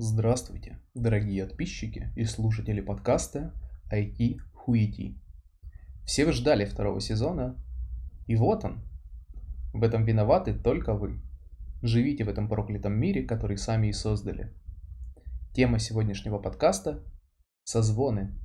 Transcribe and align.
Здравствуйте, 0.00 0.78
дорогие 0.94 1.44
подписчики 1.44 2.12
и 2.14 2.22
слушатели 2.22 2.80
подкаста 2.80 3.52
IT 3.92 4.38
Хуити. 4.54 5.20
Все 6.04 6.24
вы 6.24 6.30
ждали 6.30 6.66
второго 6.66 7.00
сезона, 7.00 7.56
и 8.28 8.36
вот 8.36 8.64
он. 8.64 8.80
В 9.74 9.82
этом 9.82 10.04
виноваты 10.04 10.54
только 10.54 10.94
вы. 10.94 11.20
Живите 11.82 12.22
в 12.22 12.28
этом 12.28 12.48
проклятом 12.48 12.92
мире, 12.92 13.24
который 13.24 13.58
сами 13.58 13.88
и 13.88 13.92
создали. 13.92 14.52
Тема 15.52 15.80
сегодняшнего 15.80 16.38
подкаста– 16.38 17.02
созвоны. 17.64 18.38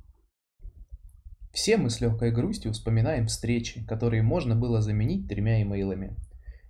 Все 1.52 1.76
мы 1.76 1.90
с 1.90 2.00
легкой 2.00 2.32
грустью 2.32 2.72
вспоминаем 2.72 3.28
встречи, 3.28 3.86
которые 3.86 4.22
можно 4.22 4.56
было 4.56 4.80
заменить 4.80 5.28
тремя 5.28 5.62
имейлами. 5.62 6.16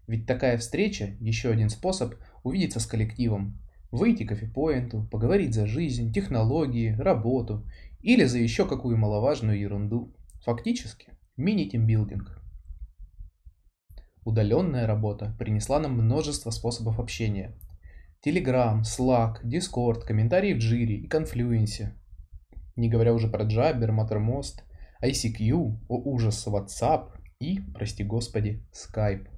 Ведь 0.07 0.27
такая 0.27 0.59
встреча– 0.59 1.17
еще 1.21 1.49
один 1.49 1.71
способ 1.71 2.17
увидеться 2.43 2.81
с 2.81 2.87
коллективом, 2.87 3.64
выйти 3.95 4.25
к 4.25 4.31
кофепоинту, 4.31 5.09
поговорить 5.11 5.55
за 5.55 5.67
жизнь, 5.67 6.13
технологии, 6.13 6.97
работу 6.99 7.65
или 8.01 8.25
за 8.25 8.39
еще 8.39 8.67
какую 8.67 8.97
маловажную 8.97 9.59
ерунду. 9.59 10.13
Фактически, 10.45 11.09
мини-тимбилдинг. 11.37 12.43
Удаленная 14.25 14.87
работа 14.87 15.35
принесла 15.39 15.79
нам 15.79 15.93
множество 15.93 16.51
способов 16.51 16.99
общения. 16.99 17.55
Telegram, 18.25 18.81
Slack, 18.83 19.45
Discord, 19.45 20.01
комментарии 20.01 20.55
в 20.55 20.59
Jira 20.59 20.93
и 20.93 21.09
Confluence. 21.09 21.93
Не 22.75 22.89
говоря 22.89 23.15
уже 23.15 23.29
про 23.29 23.45
Jabber, 23.45 23.91
Mattermost, 23.91 24.63
ICQ, 25.03 25.79
о 25.89 25.97
ужас, 25.97 26.47
WhatsApp 26.47 27.11
и, 27.39 27.61
прости 27.75 28.03
господи, 28.03 28.67
Skype. 28.73 29.29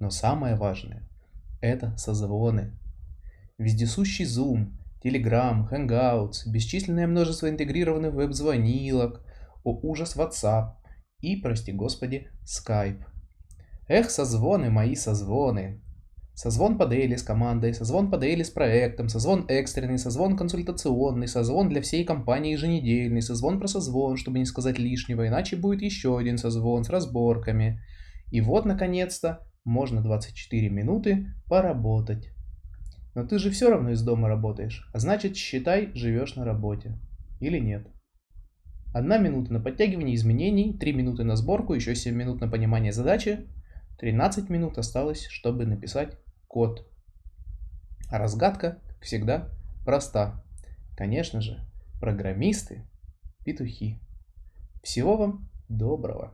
Но 0.00 0.10
самое 0.10 0.54
важное– 0.54 1.08
это 1.60 1.96
созвоны, 1.96 2.78
Вездесущий 3.58 4.24
Zoom, 4.24 4.68
Telegram, 5.04 5.68
Hangouts, 5.68 6.46
бесчисленное 6.46 7.08
множество 7.08 7.50
интегрированных 7.50 8.14
веб-звонилок, 8.14 9.24
о 9.64 9.80
ужас 9.82 10.14
WhatsApp 10.16 10.74
и, 11.20 11.34
прости 11.34 11.72
господи, 11.72 12.28
Skype. 12.44 13.02
Эх, 13.88 14.10
созвоны 14.10 14.70
мои, 14.70 14.94
созвоны. 14.94 15.82
Созвон 16.34 16.78
по 16.78 16.86
дейли 16.86 17.16
с 17.16 17.24
командой, 17.24 17.74
созвон 17.74 18.12
по 18.12 18.16
дейли 18.16 18.44
с 18.44 18.50
проектом, 18.50 19.08
созвон 19.08 19.44
экстренный, 19.48 19.98
созвон 19.98 20.36
консультационный, 20.36 21.26
созвон 21.26 21.68
для 21.68 21.82
всей 21.82 22.04
компании 22.04 22.52
еженедельный, 22.52 23.22
созвон 23.22 23.58
про 23.58 23.66
созвон, 23.66 24.16
чтобы 24.16 24.38
не 24.38 24.44
сказать 24.44 24.78
лишнего, 24.78 25.26
иначе 25.26 25.56
будет 25.56 25.82
еще 25.82 26.16
один 26.16 26.38
созвон 26.38 26.84
с 26.84 26.90
разборками. 26.90 27.80
И 28.30 28.40
вот, 28.40 28.66
наконец-то, 28.66 29.40
можно 29.64 30.00
24 30.00 30.68
минуты 30.68 31.26
поработать. 31.48 32.30
Но 33.14 33.26
ты 33.26 33.38
же 33.38 33.50
все 33.50 33.70
равно 33.70 33.90
из 33.90 34.02
дома 34.02 34.28
работаешь, 34.28 34.88
а 34.92 34.98
значит, 34.98 35.36
считай, 35.36 35.90
живешь 35.94 36.36
на 36.36 36.44
работе. 36.44 36.98
Или 37.40 37.58
нет. 37.58 37.86
Одна 38.94 39.18
минута 39.18 39.52
на 39.52 39.60
подтягивание 39.60 40.14
изменений, 40.14 40.76
3 40.78 40.92
минуты 40.92 41.24
на 41.24 41.36
сборку, 41.36 41.74
еще 41.74 41.94
7 41.94 42.14
минут 42.14 42.40
на 42.40 42.48
понимание 42.48 42.92
задачи, 42.92 43.46
13 43.98 44.48
минут 44.48 44.78
осталось, 44.78 45.26
чтобы 45.26 45.66
написать 45.66 46.16
код. 46.46 46.88
А 48.10 48.18
разгадка, 48.18 48.78
как 48.88 49.02
всегда, 49.02 49.50
проста. 49.84 50.42
Конечно 50.96 51.40
же, 51.40 51.58
программисты, 52.00 52.86
петухи. 53.44 54.00
Всего 54.82 55.16
вам 55.16 55.48
доброго. 55.68 56.32